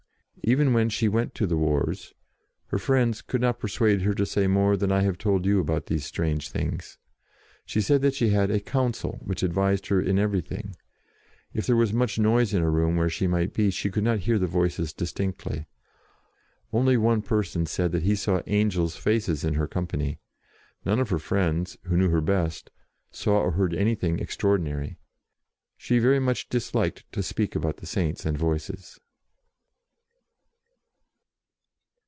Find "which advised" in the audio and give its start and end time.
9.23-9.87